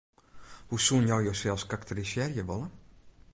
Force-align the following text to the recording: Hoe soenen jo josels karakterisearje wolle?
Hoe 0.67 0.79
soenen 0.79 1.07
jo 1.09 1.21
josels 1.23 1.65
karakterisearje 1.69 2.43
wolle? 2.47 2.69